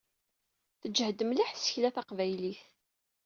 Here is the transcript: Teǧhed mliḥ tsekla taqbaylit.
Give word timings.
Teǧhed 0.81 1.19
mliḥ 1.25 1.49
tsekla 1.51 1.89
taqbaylit. 1.95 2.61